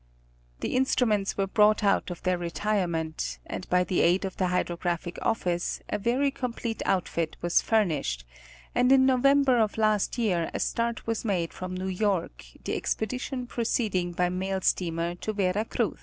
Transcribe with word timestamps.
The 0.61 0.75
instruments 0.75 1.37
were 1.37 1.45
brought 1.45 1.83
out 1.83 2.09
of 2.09 2.23
their 2.23 2.39
retirement, 2.39 3.37
and 3.45 3.69
by 3.69 3.83
the 3.83 4.01
aid 4.01 4.25
of 4.25 4.35
the 4.35 4.47
Hydrographic 4.47 5.19
Office 5.21 5.79
a 5.89 5.99
very 5.99 6.31
complete 6.31 6.81
outfit 6.87 7.37
was 7.43 7.61
furnished, 7.61 8.25
and 8.73 8.91
in 8.91 9.05
November 9.05 9.59
of 9.59 9.77
last 9.77 10.17
year 10.17 10.49
a 10.55 10.59
start 10.59 11.05
was 11.05 11.23
made 11.23 11.53
from 11.53 11.75
New 11.75 11.85
York, 11.87 12.43
the 12.63 12.75
expedition 12.75 13.45
proceeding 13.45 14.11
by 14.13 14.27
mail 14.29 14.61
steamer 14.61 15.13
to 15.13 15.33
Vera 15.33 15.65
Cruz. 15.65 15.99